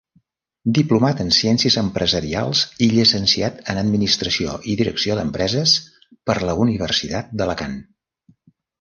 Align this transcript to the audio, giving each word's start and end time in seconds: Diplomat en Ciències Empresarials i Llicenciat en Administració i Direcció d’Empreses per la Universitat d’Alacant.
Diplomat 0.77 1.19
en 1.25 1.29
Ciències 1.39 1.77
Empresarials 1.81 2.63
i 2.87 2.89
Llicenciat 2.95 3.61
en 3.75 3.83
Administració 3.83 4.57
i 4.75 4.81
Direcció 4.83 5.21
d’Empreses 5.23 5.79
per 6.31 6.41
la 6.51 6.61
Universitat 6.67 7.35
d’Alacant. 7.41 7.83